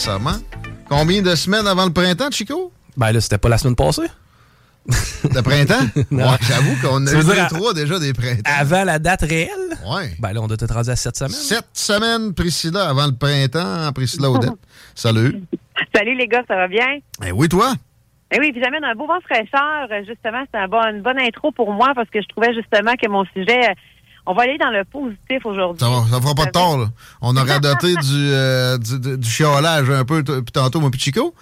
[0.00, 0.38] Récemment.
[0.88, 2.72] Combien de semaines avant le printemps, Chico?
[2.96, 4.08] Ben là, c'était pas la semaine passée.
[4.86, 5.84] Le printemps?
[6.10, 8.40] Ouais, j'avoue qu'on a eu dire trois déjà des printemps.
[8.46, 9.76] Avant la date réelle?
[9.86, 10.16] Ouais.
[10.18, 11.32] Ben là, on doit être rendu à 7 semaines.
[11.32, 14.54] Sept semaines, Priscilla, avant le printemps, Priscilla Odette.
[14.94, 15.42] Salut.
[15.94, 17.00] Salut les gars, ça va bien?
[17.26, 17.74] Eh oui, toi?
[18.32, 19.86] Eh oui, puis j'amène un beau vent fraîcheur.
[20.08, 23.06] Justement, c'est un bon, une bonne intro pour moi parce que je trouvais justement que
[23.06, 23.74] mon sujet, euh,
[24.30, 25.80] on va aller dans le positif aujourd'hui.
[25.80, 26.86] Ça, va, ça fera pas de tort, là.
[27.20, 31.00] On aura doté du, euh, du, du- du chiolage un peu, puis tantôt, mon petit
[31.04, 31.34] Chico.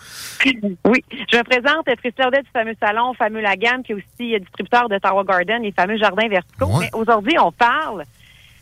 [0.85, 1.87] Oui, je me présente
[2.27, 5.73] Audet du fameux salon, fameux La Gamme, qui est aussi distributeur de Tower Garden, les
[5.73, 6.67] fameux jardins verticaux.
[6.67, 6.89] Ouais.
[6.93, 8.05] Mais aujourd'hui, on parle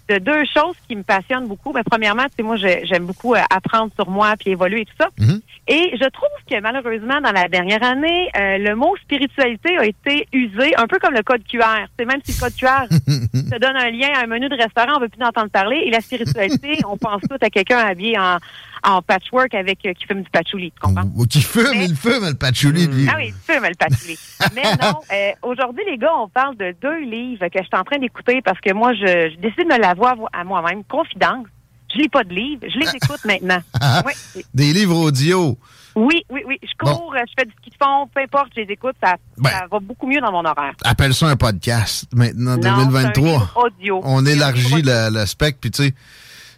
[0.08, 1.72] de deux choses qui me passionnent beaucoup.
[1.72, 4.94] Mais premièrement, tu sais, moi, j'aime beaucoup euh, apprendre sur moi puis évoluer et tout
[4.98, 5.08] ça.
[5.18, 5.40] Mhm.
[5.68, 10.28] Et je trouve que malheureusement, dans la dernière année, euh, le mot spiritualité a été
[10.32, 11.86] usé, un peu comme le code QR.
[11.98, 12.86] C'est même si le code QR
[13.50, 15.82] te donne un lien à un menu de restaurant, on veut plus en entendre parler.
[15.84, 18.38] Et la spiritualité, on pense tout à quelqu'un habillé en,
[18.84, 21.08] en patchwork avec euh, qui fume du patchouli, tu comprends?
[21.14, 23.06] Ou qui fume, Mais- il fume, le patchouli, lui.
[23.10, 24.18] Ah oui, tu fumes le patchouli.
[24.55, 27.84] Mais non, euh, aujourd'hui, les gars, on parle de deux livres que je suis en
[27.84, 30.84] train d'écouter parce que moi, je, je décide de me l'avouer à moi-même.
[30.84, 31.46] Confidence.
[31.95, 33.62] Je lis pas de livres, je les écoute maintenant.
[34.05, 35.56] Oui, Des livres audio.
[35.95, 36.58] oui, oui, oui.
[36.62, 39.48] Je cours, je fais du ski de fond, peu importe, je les écoute, ça, Ben.
[39.51, 40.74] ça va beaucoup mieux dans mon horaire.
[40.84, 43.22] Appelle ça un podcast, maintenant, Non, c'est un 2023.
[43.24, 44.01] livre audio.
[44.05, 45.95] On élargit le, le spectre, puis tu sais,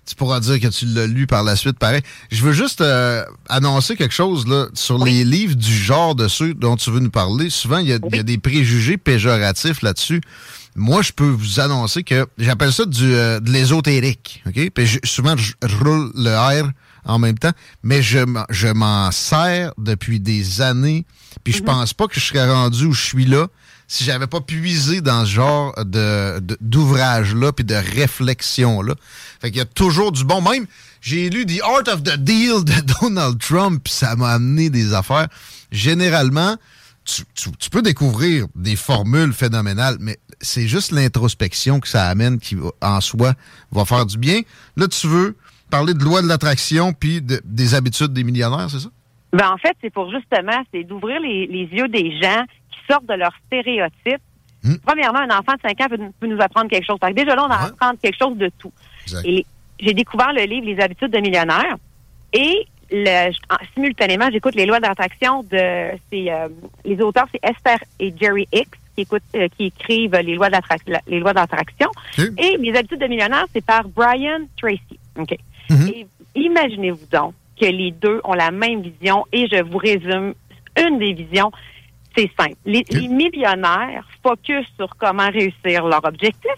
[0.09, 2.03] tu pourras dire que tu l'as lu par la suite, pareil.
[2.31, 6.55] Je veux juste euh, annoncer quelque chose là sur les livres du genre de ceux
[6.55, 7.51] dont tu veux nous parler.
[7.51, 10.21] Souvent, il y y a des préjugés péjoratifs là-dessus.
[10.77, 14.43] Moi, je peux vous annoncer que j'appelle ça du, euh, de l'ésotérique.
[14.47, 14.71] OK?
[14.71, 15.53] Puis je- souvent, je,
[15.83, 16.71] roule le R
[17.05, 17.53] en même temps,
[17.83, 21.05] mais je, m'en- je m'en sers depuis des années.
[21.45, 23.49] Puis je pense pas que je serais rendu où je suis là
[23.91, 28.95] si j'avais pas puisé dans ce genre de, d'ouvrage-là puis de réflexion-là.
[29.41, 30.43] Fait qu'il y a toujours du bon.
[30.43, 30.67] Même,
[31.01, 34.93] j'ai lu The Art of the Deal de Donald Trump, puis ça m'a amené des
[34.95, 35.29] affaires.
[35.73, 36.57] Généralement,
[37.05, 42.39] tu, tu- tu peux découvrir des formules phénoménales, mais c'est juste l'introspection que ça amène
[42.39, 43.35] qui, en soi,
[43.73, 44.41] va faire du bien.
[44.77, 45.37] Là, tu veux
[45.71, 48.89] parler de loi de l'attraction puis de- des habitudes des millionnaires, c'est ça?
[49.33, 52.45] Ben, en fait, c'est pour justement, c'est d'ouvrir les, les yeux des gens
[52.89, 54.23] sortent de leurs stéréotypes.
[54.65, 54.75] Hmm.
[54.85, 56.99] Premièrement, un enfant de 5 ans peut, peut nous apprendre quelque chose.
[57.01, 57.69] Que déjà là, on va Ouais.
[57.71, 58.73] apprendre quelque chose de tout.
[59.05, 59.25] Exact.
[59.27, 59.47] Et les-
[59.81, 61.77] j'ai découvert le livre Les habitudes de millionnaires
[62.33, 66.49] et le, en- simultanément, j'écoute les lois d'attraction de c'est, euh,
[66.85, 70.95] les auteurs, c'est Esther et Jerry Hicks qui écoutent, euh, qui écrivent les lois d'attraction.
[71.07, 71.89] Les lois d'attraction.
[72.19, 72.25] Ok.
[72.39, 74.99] Et les habitudes de millionnaires, c'est par Brian Tracy.
[75.17, 75.37] OK.
[75.71, 75.89] Mhm.
[75.95, 80.35] Et imaginez-vous donc que les deux ont la même vision et je vous résume
[80.81, 81.53] une des visions.
[82.19, 82.57] C'est simple.
[82.67, 82.93] Les, Ok.
[83.01, 86.51] les millionnaires focus sur comment réussir leur objectif.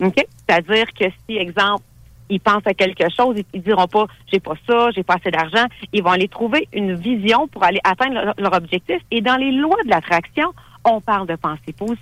[0.00, 0.14] OK?
[0.48, 1.82] C'est-à-dire que si, exemple,
[2.30, 5.30] ils pensent à quelque chose, ils, ils diront pas j'ai pas ça, j'ai pas assez
[5.30, 5.66] d'argent.
[5.92, 8.98] Ils vont aller trouver une vision pour aller atteindre leur, leur objectif.
[9.10, 10.52] Et dans les lois de l'attraction,
[10.84, 11.98] on parle de pensée positive,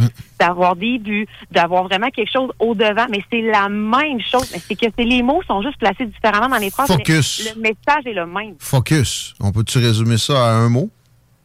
[0.00, 0.08] Mm.
[0.40, 3.06] d'avoir des buts, d'avoir vraiment quelque chose au devant.
[3.10, 4.50] Mais c'est la même chose.
[4.52, 6.88] Mais c'est que les mots sont juste placés différemment dans les phrases.
[6.90, 7.52] mais Focus.
[7.54, 8.54] le message est le même.
[8.58, 9.34] Focus.
[9.40, 10.90] On peut-tu résumer ça à un mot?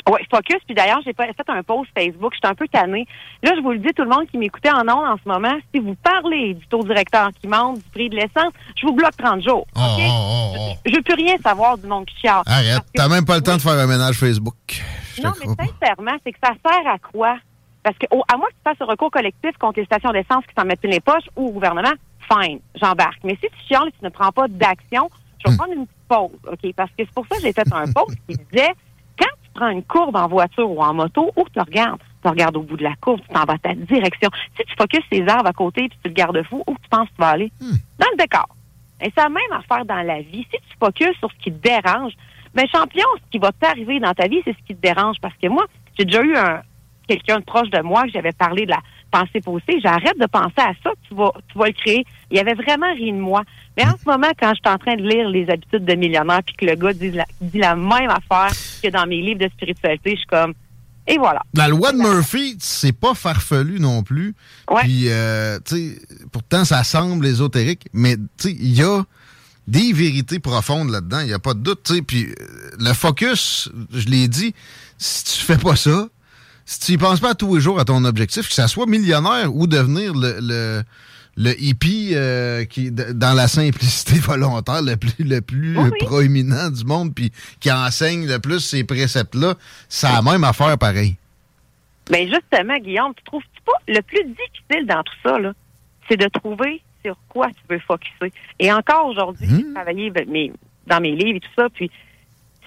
[0.10, 0.58] Oui, focus.
[0.66, 2.34] Puis d'ailleurs, j'ai pas fait un post Facebook.
[2.34, 3.06] J'étais un peu tannée.
[3.44, 5.54] Là, je vous le dis, tout le monde qui m'écoutait en ondes en ce moment,
[5.74, 9.16] si vous parlez du taux directeur qui monte, du prix de l'essence, je vous bloque
[9.18, 9.66] 30 jours.
[9.76, 12.42] Oh, oh, oh, Je veux plus rien savoir du monde qui chiale.
[12.46, 12.82] Arrête.
[12.96, 14.56] T'as même pas le temps de faire un ménage Facebook.
[15.16, 17.38] Je Non, mais sincèrement, c'est que ça sert à quoi?
[17.84, 20.54] Parce que, à moins que tu fasses un recours collectif contre les stations d'essence qui
[20.58, 21.92] s'en mettent plein les poches ou au gouvernement,
[22.32, 23.20] fine, j'embarque.
[23.24, 25.10] Mais si tu chiales et tu ne prends pas d'action,
[25.44, 25.58] je vais Hmm.
[25.58, 26.74] prendre une petite pause, OK?
[26.76, 28.70] Parce que c'est pour ça que j'ai fait un post qui disait,
[29.52, 32.00] tu prends une courbe en voiture ou en moto, où tu regardes?
[32.24, 34.30] Tu regardes au bout de la courbe, tu t'en vas à ta direction.
[34.56, 37.10] Si tu focuses tes arbres à côté puis tu le gardes fou, où tu penses
[37.10, 37.52] que tu vas aller?
[37.60, 37.76] Hmm.
[38.00, 38.48] Dans le décor.
[39.02, 40.46] Et c'est la même affaire dans la vie.
[40.52, 42.14] Si tu focuses sur ce qui te dérange,
[42.54, 45.18] ben champion, ce qui va t'arriver dans ta vie, c'est ce qui te dérange.
[45.22, 45.66] Parce que moi,
[45.98, 46.62] j'ai déjà eu un
[47.08, 48.80] quelqu'un de proche de moi que j'avais parlé de la
[49.12, 49.80] pensée posée.
[49.82, 52.06] J'arrête de penser à ça, tu vas, tu vas le créer.
[52.32, 53.44] Il y avait vraiment rien de moi.
[53.78, 56.42] Mais en ce moment, quand je suis en train de lire Les habitudes de millionnaire,
[56.46, 59.50] puis que le gars dit la, dit la même affaire que dans mes livres de
[59.50, 60.54] spiritualité, je suis comme,
[61.08, 61.42] et voilà.
[61.54, 64.36] La loi de Murphy, c'est pas farfelu non plus.
[64.70, 64.82] Ouais.
[64.84, 69.04] Puis, euh, tu sais, pourtant, ça semble ésotérique, mais tu sais, il y a
[69.68, 72.02] des vérités profondes là-dedans, il n'y a pas de doute, tu sais.
[72.02, 72.46] Puis, euh,
[72.80, 74.54] le focus, je l'ai dit,
[74.98, 76.08] si tu fais pas ça,
[76.66, 79.54] si tu y penses pas tous les jours à ton objectif, que ça soit millionnaire
[79.56, 80.84] ou devenir le, le,
[81.38, 86.84] le hippie euh, qui dans la simplicité volontaire le plus le plus Oui, proéminent du
[86.86, 89.56] monde puis qui enseigne le plus ces préceptes là,
[89.90, 91.16] ça a même affaire pareil.
[92.10, 95.54] Ben justement, Guillaume, tu trouves-tu pas le plus difficile dans tout ça, là,
[96.10, 98.34] c'est de trouver sur quoi tu veux focuser?
[98.60, 100.52] Et encore aujourd'hui, j'ai travaillé ben, mes-
[100.88, 101.90] dans mes livres et tout ça, puis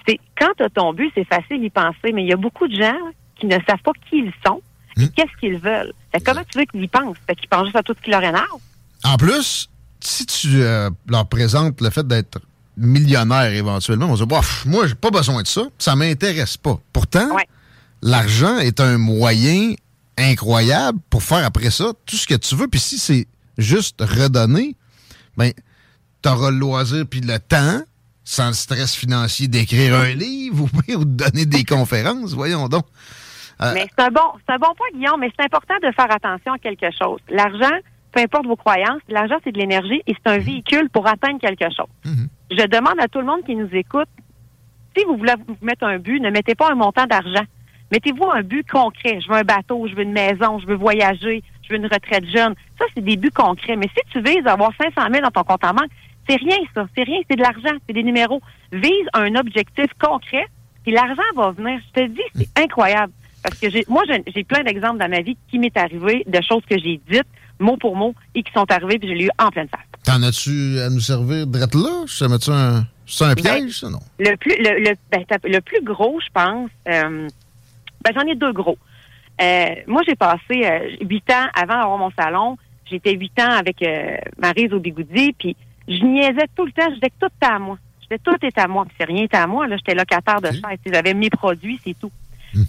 [0.07, 2.67] c'est quand tu as ton but, c'est facile d'y penser, mais il y a beaucoup
[2.67, 2.97] de gens
[3.39, 4.61] qui ne savent pas qui ils sont
[4.97, 5.93] et qu'est-ce qu'ils veulent.
[6.11, 7.17] Fait comment tu veux qu'ils y pensent?
[7.27, 8.59] Fait qu'ils pensent juste à tout ce qui leur énerve.
[9.03, 12.39] En plus, si tu euh, leur présentes le fait d'être
[12.77, 16.79] millionnaire éventuellement, on dire Bof, moi j'ai pas besoin de ça, ça m'intéresse pas.
[16.93, 17.47] Pourtant, Ouais.
[18.01, 19.73] l'argent est un moyen
[20.17, 22.67] incroyable pour faire après ça tout ce que tu veux.
[22.67, 23.27] Puis si c'est
[23.57, 24.75] juste redonner,
[25.37, 25.51] ben,
[26.21, 27.81] tu auras le loisir puis le temps,
[28.23, 32.33] sans le stress financier, d'écrire un livre ou, ou de donner des conférences.
[32.33, 32.85] Voyons donc.
[33.61, 36.11] Euh, Mais c'est un bon, c'est un bon point, Guillaume, mais c'est important de faire
[36.11, 37.19] attention à quelque chose.
[37.29, 37.75] L'argent,
[38.11, 41.65] peu importe vos croyances, l'argent, c'est de l'énergie et c'est un véhicule pour atteindre quelque
[41.75, 41.87] chose.
[42.51, 44.07] Je demande à tout le monde qui nous écoute,
[44.95, 47.43] si vous voulez vous mettre un but, ne mettez pas un montant d'argent.
[47.91, 49.19] Mettez-vous un but concret.
[49.21, 52.25] Je veux un bateau, je veux une maison, je veux voyager, je veux une retraite
[52.25, 52.55] jeune.
[52.79, 53.75] Ça, c'est des buts concrets.
[53.75, 55.89] Mais si tu vises avoir 500 000 dans ton compte en banque,
[56.27, 56.87] c'est rien, ça.
[56.95, 58.41] C'est rien, c'est de l'argent, c'est des numéros.
[58.71, 60.47] Vise un objectif concret,
[60.83, 61.79] puis l'argent va venir.
[61.95, 63.13] Je te dis, c'est incroyable.
[63.45, 66.63] Parce que j'ai, moi, j'ai, plein d'exemples dans ma vie qui m'est arrivé de choses
[66.67, 67.27] que j'ai dites,
[67.59, 69.85] mot pour mot, et qui sont arrivées, puis je l'ai eu en pleine face.
[70.03, 72.05] T'en as-tu à nous servir de là?
[72.07, 73.99] Ça met-tu un, c'est un piège, ça, non?
[74.17, 77.27] Le plus, le, le, ben, le plus gros, je pense, euh,
[78.03, 78.77] ben, j'en ai deux gros.
[79.41, 82.57] Euh, moi, j'ai passé euh, huit ans avant d'avoir mon salon.
[82.89, 85.55] J'étais huit ans avec euh, Maryse au Bigoudi, puis
[85.87, 86.89] je niaisais tout le temps.
[86.89, 87.77] Je disais que tout était à moi.
[88.01, 88.85] Je disais tout est à moi.
[88.85, 89.67] Puis c'est rien était à moi.
[89.67, 92.11] Là, j'étais locataire de sais, J'avais mes produits, c'est tout.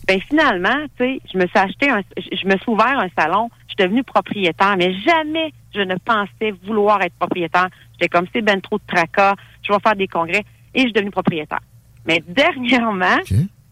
[0.08, 3.48] Ben finalement, tu sais, je me suis acheté un, je me suis ouvert un salon.
[3.68, 7.68] Je suis devenue propriétaire, mais jamais je ne pensais vouloir être propriétaire.
[7.92, 9.34] J'étais comme c'est ben trop de tracas.
[9.62, 10.44] Je vais faire des congrès
[10.74, 11.60] et je suis devenue propriétaire.
[12.06, 13.18] Mais dernièrement,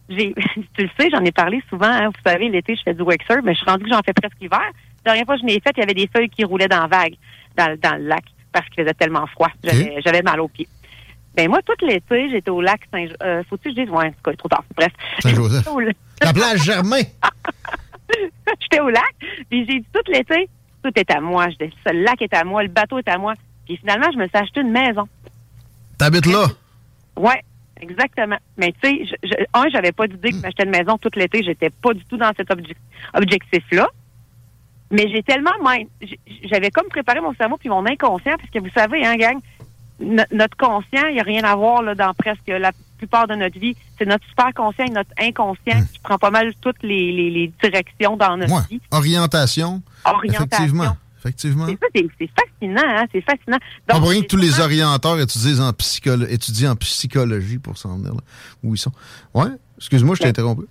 [0.09, 0.33] j'ai,
[0.75, 1.85] tu le sais, j'en ai parlé souvent.
[1.87, 2.07] hein.
[2.07, 4.39] vous savez, l'été, je fais du wake mais je suis rendue que j'en fais presque
[4.41, 4.59] l'hiver.
[5.05, 6.81] La dernière fois que je l'ai fait, il y avait des feuilles qui roulaient dans
[6.81, 7.15] la vague,
[7.57, 9.49] dans, le- dans le lac, parce qu'il faisait tellement froid.
[9.63, 10.67] J'avais, j'avais mal aux pieds.
[11.35, 13.07] Ben moi, tout l'été, j'étais au lac Saint...
[13.23, 13.89] Euh, faut-tu que je dise?
[13.89, 14.63] Ouais, c'est quoi, trop tard.
[14.75, 14.91] Bref.
[15.19, 15.67] Saint-Joseph.
[16.23, 17.01] La plage Germain.
[18.61, 19.15] J'étais au lac,
[19.49, 20.47] puis j'ai dit tout l'été,
[20.83, 21.47] tout est à moi.
[21.49, 23.33] Je dis, le lac est à moi, le bateau est à moi.
[23.65, 25.07] Puis finalement, je me suis acheté une maison.
[25.97, 26.45] T'habites là?
[27.17, 27.41] Ouais,
[27.81, 28.37] exactement.
[28.57, 31.43] Mais tu sais, je, je- un, j'avais pas d'idée que m'acheter une maison tout l'été.
[31.43, 32.75] J'étais pas du tout dans cet obje-
[33.15, 33.87] objectif-là.
[34.91, 35.87] Mais j'ai tellement même,
[36.43, 39.39] j'avais comme préparé mon cerveau puis mon inconscient, parce que vous savez, hein, gang,
[39.99, 43.35] no- notre conscient, il n'y a rien à voir là, dans presque la plupart de
[43.35, 43.75] notre vie.
[43.97, 47.51] C'est notre super conscient et notre inconscient qui prend pas mal toutes les, les- les
[47.61, 48.61] directions dans notre Ouais.
[48.69, 48.81] vie.
[48.91, 49.81] Orientation.
[50.05, 50.45] Orientation.
[50.45, 50.95] Effectivement.
[51.19, 51.65] Effectivement.
[52.19, 53.05] C'est fascinant, hein?
[53.11, 53.57] C'est fascinant.
[53.89, 57.97] Donc, pour rien que tous les orienteurs étudient en, psycholo- étudient en psychologie pour s'en
[57.97, 58.21] venir là,
[58.63, 58.91] où ils sont.
[59.33, 59.47] Ouais,
[59.77, 60.65] excuse-moi, je t'ai interrompu.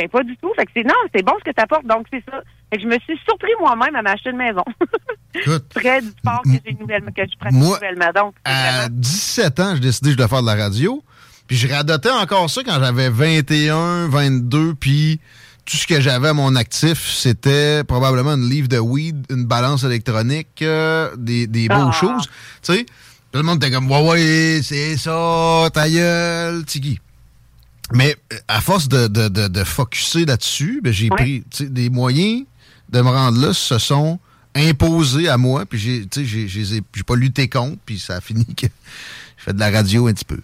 [0.00, 0.52] Ben, pas du tout.
[0.54, 1.86] Fait que c'est, non, c'est bon ce que tu apportes.
[1.86, 2.40] Donc, c'est ça.
[2.70, 4.62] Fait que je me suis surpris moi-même à m'acheter une maison.
[5.74, 8.12] Près du sport que j'ai nouvellement, que je pratique Moi, nouvellement.
[8.14, 8.52] Donc, à
[8.82, 11.02] vraiment- 17 ans, j'ai décidé que je devais faire de la radio.
[11.46, 14.74] Puis je radotais encore ça quand j'avais 21, 22.
[14.74, 15.20] Puis
[15.64, 19.82] tout ce que j'avais à mon actif, c'était probablement une livre de weed, une balance
[19.84, 21.92] électronique, euh, des, des beaux Ah.
[21.92, 22.26] choses.
[22.62, 22.84] Tu sais,
[23.32, 27.00] tout le monde était comme, ouais, ouais, c'est ça, ta gueule, tiki.
[27.92, 31.16] Mais euh, à force de, de, de, de focusser là-dessus, ben, j'ai Ouais.
[31.16, 32.44] pris des moyens
[32.90, 34.18] de me rendre là, se sont
[34.54, 38.44] imposés à moi, puis j'ai, j'ai, j'ai, j'ai pas lutté contre, puis ça a fini
[38.54, 38.66] que
[39.36, 40.40] je fais de la radio un petit peu.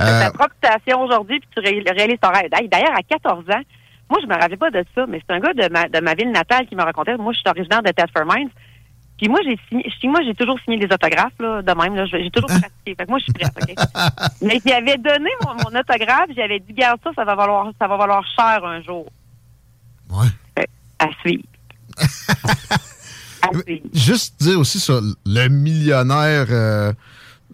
[0.00, 2.48] Euh, ta propre station aujourd'hui, puis tu ré- réalises ton rêve.
[2.70, 3.62] D'ailleurs, à 14 ans,
[4.10, 6.14] moi, je me rappelais pas de ça, mais c'est un gars de ma, de ma
[6.14, 7.16] ville natale qui me racontait.
[7.16, 8.50] Moi, je suis originaire de Thetford Mines.
[9.18, 12.06] Puis moi, j'ai signé, je- moi, j'ai toujours signé des autographes, là, de même, là.
[12.06, 12.94] J'ai toujours pratiqué.
[12.96, 13.74] Fait que moi, je suis prête, OK?
[14.42, 17.86] mais j'y avais donné mon, mon autographe, j'avais dit, garde ça, ça va valoir, ça
[17.86, 19.06] va valoir cher un jour.
[20.10, 20.26] Ouais.
[20.58, 21.44] Fait, à suivre.
[23.42, 23.86] à suivre.
[23.92, 26.92] Juste dire aussi ça, le millionnaire euh,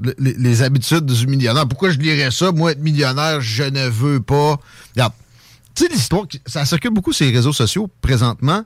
[0.01, 1.67] le- les, les habitudes du millionnaire.
[1.69, 2.53] Pourquoi je lirais ça?
[2.53, 4.57] Moi, être millionnaire, je ne veux pas.
[4.95, 5.13] Regarde,
[5.75, 8.63] tu sais, l'histoire, qui- ça circule beaucoup sur les réseaux sociaux présentement.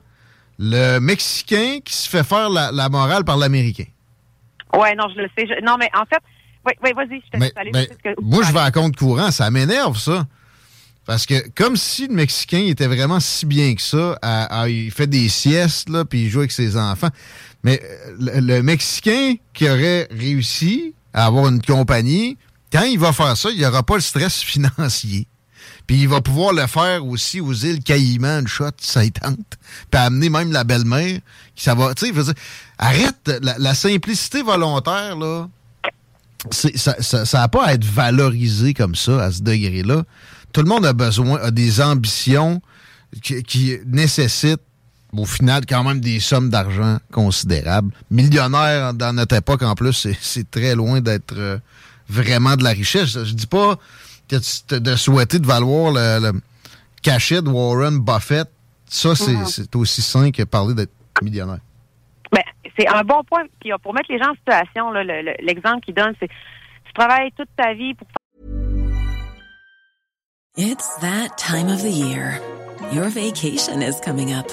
[0.59, 3.85] Le Mexicain qui se fait faire la, la morale par l'Américain.
[4.75, 5.45] Ouais, non, je le sais.
[5.47, 6.19] Je- non, mais en fait,
[6.65, 7.71] oui, oui, vas-y, je te Mais- aller.
[7.73, 9.31] ce que- moi, je vais à compte courant.
[9.31, 10.25] Ça m'énerve, ça.
[11.05, 14.89] Parce que comme si le Mexicain était vraiment si bien que ça, à- à- il
[14.89, 17.09] fait des siestes, là, puis il joue avec ses enfants.
[17.63, 22.37] Mais euh, le, le Mexicain qui aurait réussi à avoir une compagnie,
[22.71, 25.27] quand il va faire ça, il n'aura pas le stress financier.
[25.87, 29.57] Puis il va pouvoir le faire aussi aux îles Caïmans, une shot, ça tente.
[29.91, 31.19] Puis amener même la belle-mère,
[31.55, 32.33] qui ça va, tu sais,
[32.77, 35.47] arrête, la, simplicité volontaire, là,
[36.51, 40.03] ça n'a ça, pas à être valorisé comme ça, à ce degré-là.
[40.51, 42.61] Tout le monde a besoin, a des ambitions
[43.21, 44.61] qui, nécessitent,
[45.15, 47.93] au final, quand même des sommes d'argent considérables.
[48.09, 51.57] Millionnaire dans notre époque, en plus, c'est- très loin d'être euh,
[52.09, 53.23] vraiment de la richesse.
[53.23, 53.77] Je dis pas
[54.39, 56.41] que tu- de souhaiter de valoir le, le
[57.01, 58.49] cachet de Warren Buffett.
[58.85, 59.45] Ça, c'est Mhm.
[59.45, 61.59] c'est aussi sain que parler d'être millionnaire.
[62.31, 62.43] Ben,
[62.77, 63.43] c'est un bon point.
[63.59, 66.27] Puis euh, pour mettre les gens en situation, là, le- le- l'exemple qu'il donne, c'est
[66.85, 68.07] tu travailles toute ta vie pour
[70.55, 72.39] It's that time of the year.
[72.91, 74.45] Your vacation is coming up.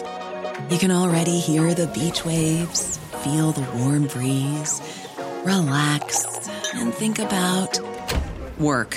[0.71, 4.81] You can already hear the beach waves, feel the warm breeze,
[5.45, 6.25] relax,
[6.75, 7.81] and think about
[8.59, 8.97] work.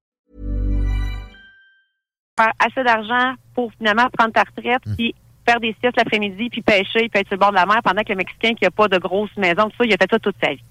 [2.41, 5.13] Faire assez d'argent pour finalement prendre ta retraite, puis
[5.47, 8.01] faire des siestes l'après-midi, puis pêcher, puis être sur le bord de la mer, pendant
[8.03, 10.19] que le Mexicain qui n'a pas de grosse maison, tout ça, il a fait ça
[10.19, 10.63] toute sa vie.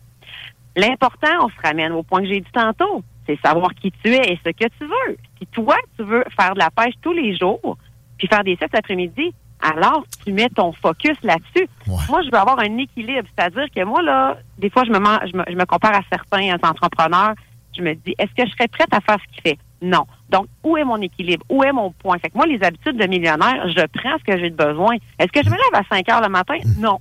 [0.77, 4.33] L'important, on se ramène au point que j'ai dit tantôt, c'est savoir qui tu es
[4.33, 5.17] et ce que tu veux.
[5.39, 7.77] Si toi, tu veux faire de la pêche tous les jours,
[8.17, 11.69] puis faire des siestes l'après-midi, alors tu mets ton focus là-dessus.
[11.87, 11.97] Ouais.
[12.09, 15.21] Moi, je veux avoir un équilibre, c'est-à-dire que moi, là, des fois, je me, man-
[15.31, 17.35] je me, je me compare à certains entrepreneurs,
[17.77, 19.59] je me dis, est-ce que je serais prête à faire ce qu'il fait?
[19.83, 20.07] Non.
[20.31, 21.45] Donc, où est mon équilibre?
[21.49, 22.19] Où est mon point?
[22.19, 24.95] Fait que moi, les habitudes de millionnaire, je prends ce que j'ai de besoin.
[25.19, 26.55] Est-ce que je me lève à 5 heures le matin?
[26.79, 26.99] Non.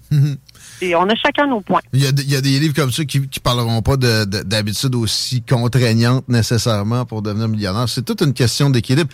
[0.82, 1.82] Et on a chacun nos points.
[1.94, 4.26] Il y, a, il y a des livres comme ça qui, qui parleront pas de-
[4.26, 7.88] de- d'habitudes aussi contraignantes nécessairement pour devenir millionnaire.
[7.88, 9.10] C'est toute une question d'équilibre.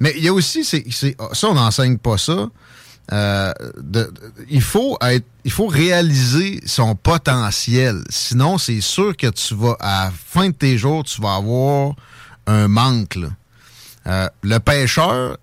[0.00, 0.84] Mais il y a aussi, c'est-
[1.32, 2.48] ça, on n'enseigne pas ça.
[3.10, 4.10] Euh, de- de-
[4.50, 8.02] il faut être, il faut réaliser son potentiel.
[8.10, 11.94] Sinon, c'est sûr que tu vas, à la fin de tes jours, tu vas avoir
[12.46, 13.16] un manque.
[13.16, 13.28] là.
[14.08, 15.36] Euh, le pêcheur,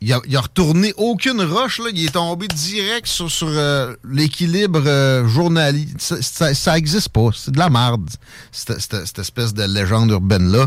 [0.00, 1.86] il a, retourné aucune roche, là.
[1.92, 5.86] il est tombé direct sur, sur euh, l'équilibre euh, journalier.
[5.98, 7.30] Ça, ça, ça existe pas.
[7.34, 8.08] C'est de la merde,
[8.52, 10.66] cette, espèce de légende urbaine-là.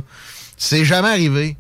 [0.58, 1.58] C'est jamais arrivé.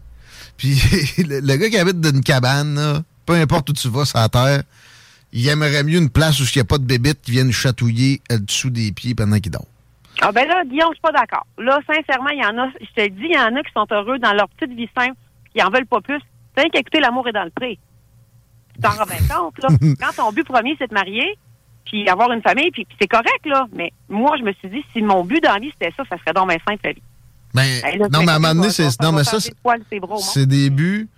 [0.57, 0.75] Puis
[1.17, 4.27] le, gars qui habite dans une cabane, là, peu importe où tu vas sur la
[4.27, 4.63] terre,
[5.31, 8.21] il aimerait mieux une place où il n'y a pas de bébites qui viennent chatouiller
[8.31, 9.65] euh, dessous des pieds pendant qu'il dort.
[10.21, 11.47] Ah ben là, Guillaume, je suis pas d'accord.
[11.57, 13.87] Là, sincèrement, il y en a, je te dis, il y en a qui sont
[13.91, 15.15] heureux dans leur petite vie simple,
[15.53, 16.19] qui en veulent pas plus.
[16.55, 17.79] T'as qu'à écouter L'amour est dans le pré.
[18.75, 19.69] Tu t'en rends bien compte, là.
[19.99, 21.37] Quand ton but premier, c'est de marier,
[21.85, 23.67] puis avoir une famille, puis, puis c'est correct, là.
[23.73, 26.17] Mais moi, je me suis dit, si mon but dans la vie, c'était ça, ça
[26.17, 27.01] serait donc bien simple, la vie.
[27.53, 29.37] Ben, Hey, là, non, mais à un moment donné, c'est, non, mais ça,
[30.07, 30.19] monde.
[30.21, 31.09] c'est des buts,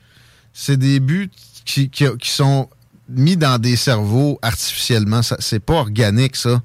[0.52, 1.30] c'est des buts
[1.66, 2.70] qui, qui, qui sont
[3.10, 5.22] mis dans des cerveaux artificiellement.
[5.22, 6.62] C'est pas organique, ça.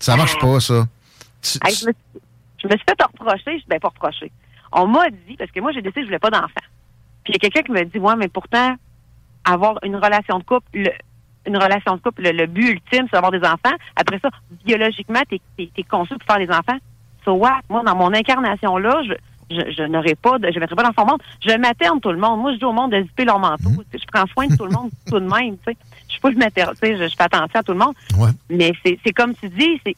[0.00, 0.86] Ça marche pas, ça.
[1.42, 2.20] Tu- Hey, je, me, suis-
[2.62, 4.30] je me suis fait reprocher, je ben pas reprocher.
[4.72, 6.48] On m'a dit, parce que moi, j'ai décidé que je voulais pas d'enfant.
[7.24, 8.74] Puis il y a quelqu'un qui me dit, ouais, mais pourtant,
[9.44, 10.90] avoir une relation de couple, le-
[11.46, 13.74] une relation de couple, le, le but ultime, c'est d'avoir des enfants.
[13.96, 14.28] Après ça,
[14.64, 16.76] biologiquement, t'es es, conçu pour faire des enfants.
[17.24, 17.60] So what?
[17.70, 19.14] Moi, dans mon incarnation-là, je,
[19.50, 21.22] je, je n'aurai pas de, je mettrai pas dans son monde.
[21.46, 22.40] Je materne tout le monde.
[22.40, 23.70] Moi, je dis au monde de zipper leur manteau.
[23.92, 25.76] Je prends soin de tout le monde tout de même, tu sais.
[26.06, 27.94] Je suis pas le materne, je, je fais attention à tout le monde.
[28.18, 28.30] Ouais.
[28.50, 29.96] Mais c'est comme tu dis, c'est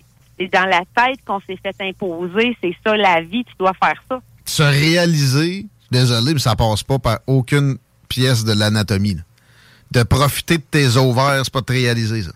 [0.52, 4.20] dans la tête qu'on s'est fait imposer, c'est ça la vie, tu dois faire ça.
[4.60, 9.16] Se réaliser, désolé, mais ça passe pas par aucune pièce de l'anatomie.
[9.90, 12.32] De profiter de tes ovaires, c'est pas de te réaliser, ça.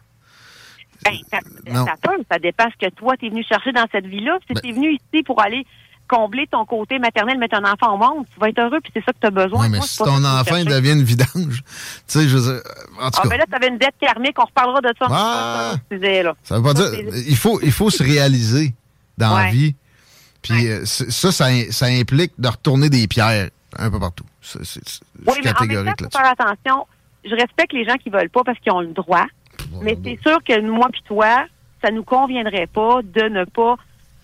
[1.05, 1.39] Ben, ça,
[1.85, 4.39] ça peut, ça dépend ce que toi, tu es venu chercher dans cette vie-là.
[4.49, 5.67] Si Ben- tu es venu ici pour aller
[6.09, 9.05] combler ton côté maternel, mettre un enfant au monde, tu vas être heureux, puis c'est
[9.05, 9.61] ça que tu as besoin.
[9.65, 11.29] Ouais, mais Moi, si ton enfant devient une vidange,
[11.63, 11.63] tu
[12.07, 12.63] sais, je veux dire,
[13.01, 13.29] en tout Ah, cas.
[13.29, 15.07] ben là, tu avais une dette karmique, on reparlera de ça.
[15.11, 15.75] Ah!
[15.91, 16.35] Ça, là.
[16.43, 16.89] Ça veut pas dire.
[17.29, 18.75] Il faut, il faut se réaliser
[19.19, 19.75] dans la vie.
[20.45, 20.69] Puis Ouais.
[20.71, 23.49] euh, ça, ça, ça implique de retourner des pierres
[23.79, 24.25] un peu partout.
[24.41, 24.81] C'est Oui, suis
[25.27, 26.37] mais en même catégorique temps, faut là-dessus.
[26.39, 26.87] faire attention.
[27.25, 29.25] Je respecte les gens qui veulent pas parce qu'ils ont le droit.
[29.83, 31.47] Mais c'est sûr que moi puis toi,
[31.83, 33.77] ça nous conviendrait pas de ne pas,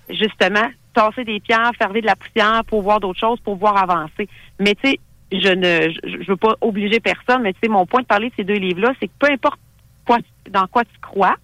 [0.08, 4.28] justement, tasser des pierres, faire de la poussière pour voir d'autres choses, pour voir avancer.
[4.58, 5.00] Mais tu sais,
[5.32, 8.28] je ne je, je veux pas obliger personne, mais tu sais, mon point de parler
[8.30, 9.58] de ces deux livres-là, c'est que peu importe
[10.06, 10.18] quoi,
[10.50, 11.36] dans quoi tu crois,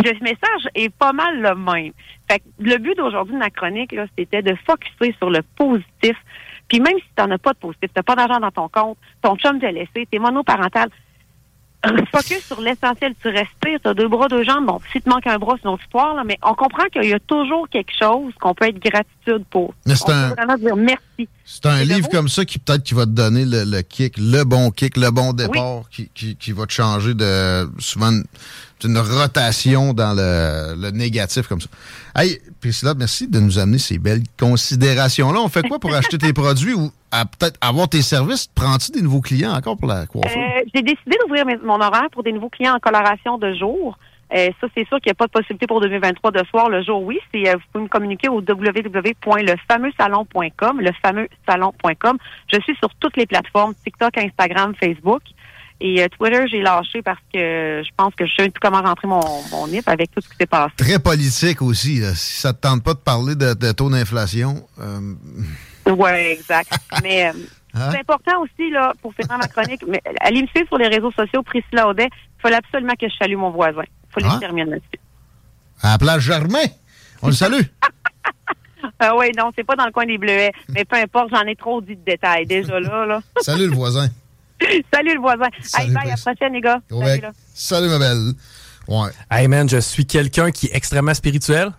[0.00, 1.92] le message est pas mal le même.
[2.30, 6.16] Fait que le but d'aujourd'hui de ma chronique, là, c'était de focuser sur le positif.
[6.68, 8.68] Puis même si tu n'en as pas de positif, tu n'as pas d'argent dans ton
[8.68, 10.88] compte, ton chum t'a laissé, t'es monoparental,
[12.12, 13.12] focus sur l'essentiel.
[13.20, 14.66] Tu respires, tu as deux bras, deux jambes.
[14.66, 17.04] Bon, si te manque un bras, c'est une autre histoire, là, mais on comprend qu'il
[17.04, 19.74] y a toujours quelque chose qu'on peut être gratitude pour.
[19.84, 21.28] Mais on un- peut vraiment dire merci.
[21.44, 24.44] C'est un livre comme ça qui peut-être qui va te donner le, le kick, le
[24.44, 28.12] bon kick, le bon départ, qui, qui, qui va te changer de souvent
[28.84, 31.68] une, rotation dans le, le négatif comme ça.
[32.14, 35.40] Hey, Priscilla, merci de nous amener ces belles considérations-là.
[35.40, 38.48] On fait quoi pour acheter tes produits ou peut-être avoir tes services?
[38.54, 40.40] Prends-tu des nouveaux clients encore pour la coiffure?
[40.40, 43.98] Euh, J'ai décidé d'ouvrir mon horaire pour des nouveaux clients en coloration de jour.
[44.34, 46.70] Euh, ça, c'est sûr qu'il n'y a pas de possibilité pour 2023 de soir.
[46.70, 47.18] Le jour, oui.
[47.32, 52.16] C'est, euh, vous pouvez me communiquer au www.lefameuxsalon.com, lefameuxsalon.com.
[52.50, 55.20] Je suis sur toutes les plateformes, TikTok, Instagram, Facebook.
[55.84, 59.08] Et euh, Twitter, j'ai lâché parce que je pense que je sais tout comment rentrer
[59.08, 59.20] mon,
[59.50, 60.72] mon NIP avec tout ce qui s'est passé.
[60.76, 61.98] Très politique aussi.
[61.98, 62.14] là.
[62.14, 65.14] Si ça te tente pas de parler de, de taux d'inflation, euh,
[65.86, 66.72] Oui, exact.
[67.02, 67.32] Mais euh,
[67.74, 67.88] Hein?
[67.90, 71.10] c'est important aussi, là, pour finir ma chronique, mais allez me suivre sur les réseaux
[71.12, 72.10] sociaux, Priscilla Audet.
[72.12, 73.80] Il fallait absolument que je salue mon voisin.
[73.84, 74.28] Il faut Ah.
[74.28, 75.00] que je termine là-dessus.
[75.82, 76.66] à la plage Germain,
[77.22, 77.62] on le salue.
[78.98, 80.52] Ah oui, non, c'est pas dans le coin des Bleuets.
[80.68, 83.06] Mais peu importe, j'en ai trop dit de détails déjà là.
[83.06, 83.20] là.
[83.40, 84.08] Salut le voisin.
[84.94, 85.48] Salut le voisin.
[85.62, 86.80] Salut, Hey, bye, à la prochaine, les gars.
[86.88, 87.22] Salut, Correct.
[87.22, 87.32] là.
[87.54, 88.32] Salut ma belle.
[88.88, 89.10] Ouais.
[89.30, 91.70] Hey man, je suis quelqu'un qui est extrêmement spirituel.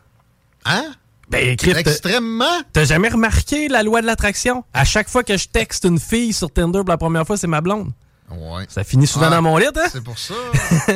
[0.66, 0.86] Hein?
[1.30, 2.62] Ben, écrit, Extrêmement?
[2.74, 4.64] T'as jamais remarqué la loi de l'attraction?
[4.74, 7.48] À chaque fois que je texte une fille sur Tinder pour la première fois, c'est
[7.48, 7.92] ma blonde.
[8.38, 8.66] Ouais.
[8.70, 9.88] Ça finit souvent Ah, dans mon lit, hein?
[9.92, 10.34] C'est pour ça.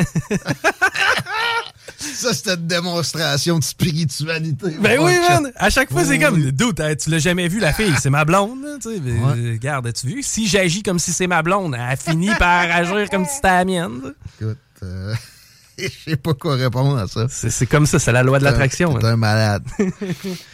[1.98, 4.72] ça, c'était une démonstration de spiritualité.
[4.80, 5.52] Ben oui, man!
[5.56, 8.60] À chaque fois, c'est comme, hein, tu l'as jamais vu, la fille, c'est ma blonde,
[8.82, 9.00] tu sais.
[9.00, 9.20] Ouais.
[9.38, 10.24] euh, Regarde, as-tu vu?
[10.24, 13.66] Si j'agis comme si c'est ma blonde, elle finit par agir comme si c'était la
[13.66, 14.14] mienne.
[14.42, 15.14] Écoute, euh,
[15.80, 17.28] je sais pas quoi répondre à ça.
[17.30, 18.94] C'est c'est comme ça, c'est la loi de l'attraction.
[18.96, 19.14] T'es man.
[19.14, 19.64] un malade.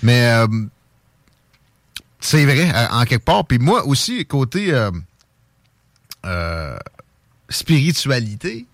[0.02, 0.48] Mais euh,
[2.20, 3.46] c'est vrai, en quelque part.
[3.46, 4.92] Puis moi aussi, côté euh,
[6.26, 6.78] euh,
[7.50, 8.66] spiritualité,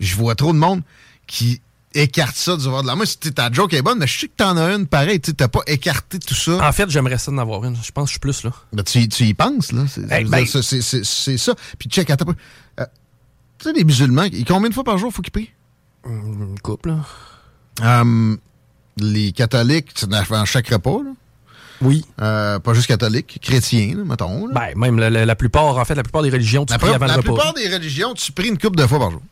[0.00, 0.82] je vois trop de monde
[1.26, 1.60] qui
[1.94, 3.04] écarte ça du bord de la main.
[3.06, 5.20] Si ta joke est bonne, mais je sais que t'en as une pareille.
[5.20, 6.66] Tu t'as pas écarté tout ça.
[6.68, 7.74] En fait, j'aimerais ça d'en avoir une.
[7.82, 8.52] Je pense que je suis plus là.
[8.72, 9.84] Ben, tu, tu y penses, là.
[9.88, 11.54] C'est Hey, ben- ça.
[11.78, 12.34] Puis check, attends.
[12.80, 12.84] Euh,
[13.58, 15.50] tu sais, les musulmans, ils- combien de fois par jour faut qu'ils prient?
[16.04, 18.02] Une couple, là.
[18.02, 18.36] Euh,
[18.98, 21.10] les catholiques, dans chaque repas, là.
[21.82, 22.04] Oui.
[22.20, 24.46] Euh, pas juste catholiques, chrétiens, là, mettons.
[24.46, 24.54] là.
[24.54, 26.90] Ben, même la, la- la plupart, en fait, la plupart des religions, tu la pries
[26.94, 27.32] avant la le repas.
[27.34, 29.22] plupart des religions, tu pries une couple de fois par jour.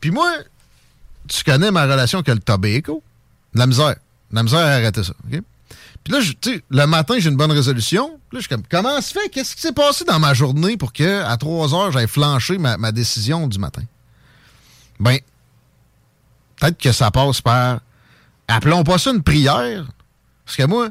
[0.00, 0.30] Puis moi,
[1.28, 3.02] tu connais ma relation avec le tobacco.
[3.54, 3.94] De La misère.
[4.30, 5.14] De La misère à arrêter ça.
[5.30, 8.08] Puis là, tu sais, le matin, j'ai une bonne résolution.
[8.28, 9.30] Puis là, je suis comme, comment se fait?
[9.30, 12.76] Qu'est-ce qui s'est passé dans ma journée pour que à 3 heures, j'aille flancher ma,
[12.76, 13.82] ma décision du matin?
[15.00, 15.18] Ben,
[16.60, 17.80] peut-être que ça passe par.
[18.48, 19.86] Appelons pas ça une prière.
[20.44, 20.90] Parce que moi,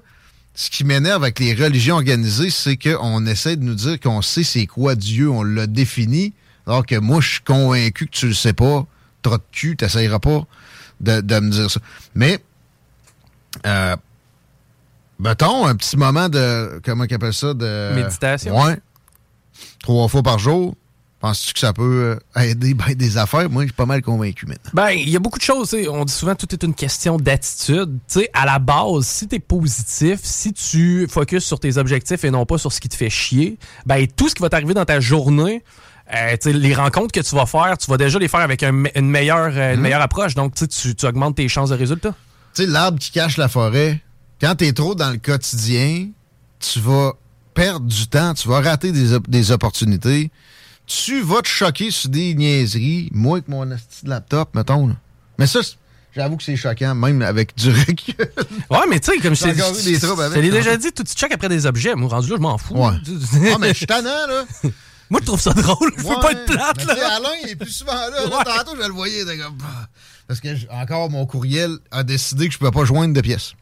[0.55, 4.43] ce qui m'énerve avec les religions organisées, c'est qu'on essaie de nous dire qu'on sait
[4.43, 6.33] c'est quoi Dieu, on l'a défini,
[6.67, 8.85] alors que moi, je suis convaincu que tu le sais pas.
[9.21, 10.45] Trop de cul, t'essayeras pas
[10.99, 11.79] de, de me dire ça.
[12.13, 12.39] Mais,
[13.65, 13.95] euh,
[15.19, 17.93] mettons, un petit moment de, comment on appelle ça, de...
[17.95, 18.61] Méditation.
[18.61, 18.77] Ouais.
[19.79, 20.75] Trois fois par jour.
[21.23, 23.49] Penses-tu que ça peut euh, aider ben, des affaires?
[23.49, 24.71] Moi, je suis pas mal convaincu maintenant.
[24.73, 25.69] Ben, il y a beaucoup de choses.
[25.69, 25.87] tu.
[25.87, 27.97] On dit souvent tout est une question d'attitude.
[28.11, 32.29] Tu à la base, si tu es positif, si tu focuses sur tes objectifs et
[32.29, 34.83] non pas sur ce qui te fait chier, ben tout ce qui va t'arriver dans
[34.83, 35.63] ta journée,
[36.13, 38.83] euh, tu les rencontres que tu vas faire, tu vas déjà les faire avec un
[38.93, 40.35] une, meilleure, euh, une meilleure approche.
[40.35, 42.13] Donc, tu tu tu augmentes tes chances de résultat.
[42.53, 44.01] Tu sais, l'arbre qui cache la forêt,
[44.41, 46.09] quand t'es trop dans le quotidien,
[46.59, 47.13] tu vas
[47.53, 50.31] perdre du temps, tu vas rater des, op- des opportunités,
[50.85, 53.67] tu vas te choquer sur des niaiseries, moi avec mon
[54.03, 54.87] laptop, mettons.
[54.87, 54.95] là.
[55.39, 55.59] Mais ça,
[56.15, 58.15] j'avoue que c'est choquant, même avec du recul.
[58.69, 60.51] Ouais, mais tu sais, comme je t'ai avec, je l'ai hein.
[60.51, 61.95] déjà dit, tu checkes après des objets.
[61.95, 62.75] Moi, rendu là, je m'en fous.
[62.75, 62.91] Ouais.
[63.53, 64.45] Ah, mais je suis tannant, là.
[65.09, 65.91] Moi, je trouve ça drôle.
[65.97, 67.15] Je veux Ouais, pas être plate, là.
[67.17, 68.09] Alain, il est plus souvent là.
[68.09, 68.43] là Ouais.
[68.45, 69.23] Tantôt, je le voyais.
[69.25, 69.87] comme, bah.
[70.27, 73.53] Parce que, encore, mon courriel a décidé que je ne pouvais pas joindre de pièces.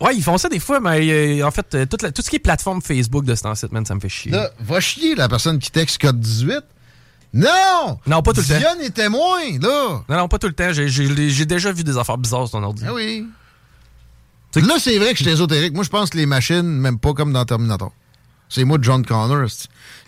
[0.00, 1.08] Ouais, ils font ça des fois, mais
[1.40, 3.66] euh, en fait, euh, toute la- tout ce qui est plateforme Facebook de ce temps-ci,
[3.86, 4.32] ça me fait chier.
[4.32, 6.60] Là, va chier la personne qui texte code 18.
[7.32, 7.98] Non!
[8.06, 8.58] Non, pas tout le temps.
[8.58, 10.02] Dionne est témoin, là!
[10.08, 10.72] Non, non, pas tout le temps.
[10.72, 12.82] J'ai- déjà vu des affaires bizarres sur ton ordi.
[12.86, 13.26] Ah oui.
[14.56, 15.74] Là, c'est vrai que je suis ésotérique.
[15.74, 17.92] Moi, je pense que les machines, même pas comme dans Terminator.
[18.48, 19.46] C'est moi, John Connor.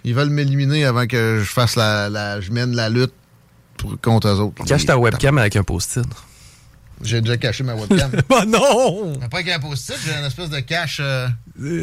[0.03, 3.13] Ils veulent m'éliminer avant que je fasse la, la- je mène la lutte
[3.79, 4.65] pour, contre eux autres.
[4.65, 6.05] Cache ta webcam avec un post-it.
[7.03, 8.11] J'ai déjà caché ma webcam.
[8.31, 9.13] oh non!
[9.21, 11.29] Mais pas avec un post-it, j'ai une espèce de cache, euh,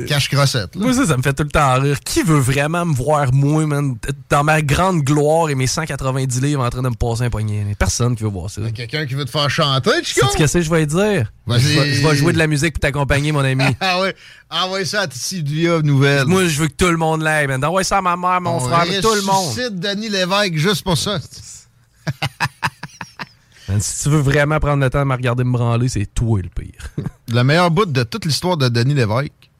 [0.07, 0.75] cache crossette.
[0.75, 0.81] là.
[0.81, 1.99] Moi, ça, ça me fait tout le temps rire.
[1.99, 3.95] Qui veut vraiment me voir, moi, man,
[4.29, 7.65] dans ma grande gloire et mes 190 livres en train de me passer un poignet?
[7.77, 8.61] Personne qui veut voir ça.
[8.73, 10.25] Quelqu'un qui veut te faire chanter, Chico?
[10.25, 11.31] Sais-tu qu'est-ce que je vais te dire?
[11.47, 13.63] Je vais, je vais jouer de la musique pour t'accompagner, mon ami.
[13.81, 14.15] Ah ouais,
[14.49, 16.25] envoie ça à Titi Via Nouvelle.
[16.25, 17.63] Moi, je veux que tout le monde l'aille, man.
[17.65, 19.47] Envoie ça à ma mère, mon On frère, tout le monde.
[19.49, 21.19] ressuscite Denis Lévesque juste pour ça.
[23.79, 26.49] Si tu veux vraiment prendre le temps de me regarder me branler, c'est toi le
[26.49, 26.89] pire.
[27.27, 29.51] Le meilleur bout de toute l'histoire de Denis Lévesque,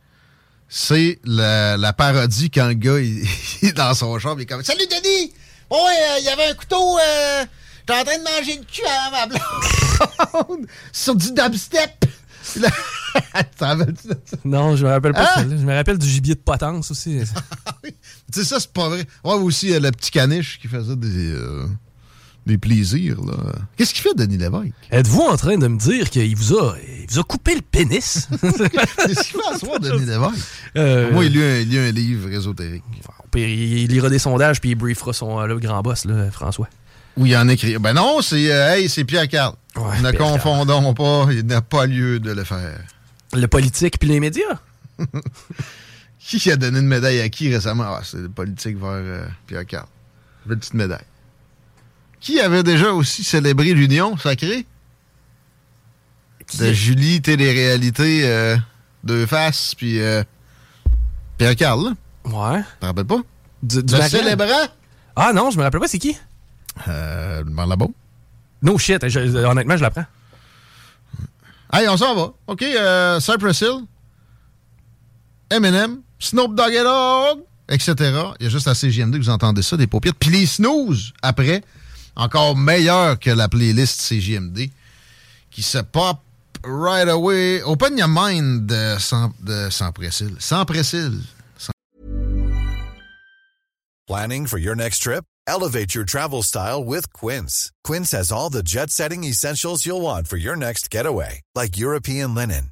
[0.68, 3.24] c'est la, la parodie quand le gars il,
[3.62, 5.32] il est dans son chambre, il est comme Salut Denis!
[5.70, 7.46] Ouais, euh, il y avait un couteau, euh,
[7.80, 12.06] j'étais en train de manger le cul à ma blonde sur du dubstep.
[14.46, 15.22] Non, je me rappelle pas.
[15.22, 15.36] Hein?
[15.36, 15.58] ça, là.
[15.58, 17.20] Je me rappelle du gibier de potence aussi.
[18.32, 19.06] Tu sais, ça, c'est pas vrai.
[19.24, 21.68] Ouais, aussi, euh, le petit caniche qui faisait des, euh,
[22.50, 23.18] des plaisirs.
[23.78, 24.74] Qu'est-ce qu'il fait, Denis Lévesque?
[24.92, 28.28] Êtes-vous en train de me dire qu'il vous a, il vous a coupé le pénis?
[28.42, 30.46] Qu'est-ce qu'il fait à soir, Denis Lévesque?
[30.78, 32.84] Euh, Moi, il lit, un, il lit un livre ésotérique.
[33.36, 36.68] il, lira des sondages puis il briefera son euh, le grand boss, là, François.
[37.18, 37.78] Où il en écrit.
[37.78, 39.56] Ben non, c'est euh, hey, c'est Pierre Carl.
[39.76, 42.80] Ouais, ne Pierre confondons pas, il n'a pas lieu de le faire.
[43.34, 44.60] Le politique puis les médias?
[46.38, 47.86] Qui a donné une médaille à qui récemment?
[47.88, 49.88] Ah, c'est le politique vers euh, Pierre Carl.
[50.48, 51.06] Une petite médaille.
[52.20, 54.66] Qui avait déjà aussi célébré l'union sacrée?
[56.60, 58.58] De Julie, télé-réalité, euh,
[59.04, 60.24] deux faces, puis euh,
[61.38, 61.92] Pierre Carl, là.
[62.26, 62.64] Ouais.
[62.80, 63.20] T'en rappelles pas?
[63.62, 64.10] Du, du Le Marianne?
[64.24, 64.68] célébrant?
[65.16, 66.18] Ah non, je me rappelle pas, c'est qui?
[66.88, 67.88] Euh, demande là-bas.
[68.64, 70.06] No shit, je- honnêtement, je l'apprends.
[71.72, 72.34] Hey, on s'en va.
[72.48, 73.86] OK, euh, Cypress Hill,
[75.52, 77.94] Eminem, Snoop Dogg et Dogg, etc.
[78.40, 80.16] Il y a juste à CGMD que vous entendez ça, des paupières.
[80.16, 81.64] Puis les snooze, après,
[82.16, 84.72] encore meilleur que la playlist CGMD,
[85.52, 86.22] qui se pop
[86.64, 87.62] right away.
[87.62, 90.40] Open your mind de sans, de sans Pressil.
[90.40, 91.24] Sans Pressil.
[94.08, 95.24] Planning for your next trip?
[95.46, 97.72] Elevate your travel style with Quince.
[97.84, 102.34] Quince has all the jet setting essentials you'll want for your next getaway, like European
[102.34, 102.72] linen,